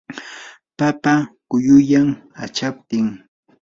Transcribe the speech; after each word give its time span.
papa 0.77 1.13
quyuyan 1.49 2.07
achaptin. 2.43 3.07